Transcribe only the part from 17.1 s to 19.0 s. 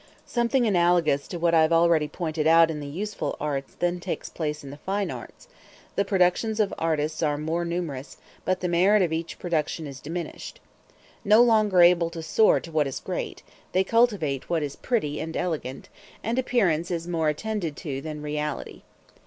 attended to than reality.